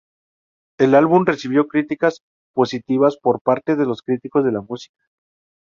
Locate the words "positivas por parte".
2.55-3.75